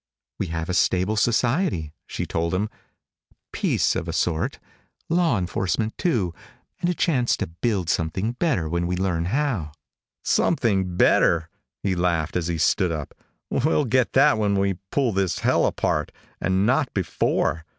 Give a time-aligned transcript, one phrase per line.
[0.39, 2.71] "We have a stable society," she told him.
[3.51, 4.57] "Peace of a sort.
[5.09, 6.33] Law enforcement, too,
[6.79, 9.73] and a chance to build something better when we learn how."
[10.23, 11.49] "Something better?"
[11.83, 13.13] He laughed as he stood up.
[13.51, 16.11] "We'll get that when we pull this hell apart,
[16.41, 17.63] and not before."